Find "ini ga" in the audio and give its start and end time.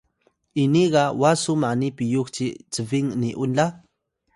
0.63-1.03